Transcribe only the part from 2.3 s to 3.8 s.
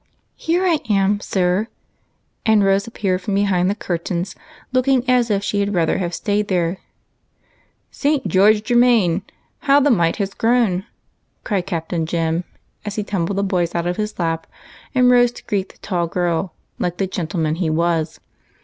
and Rose appeared from behind the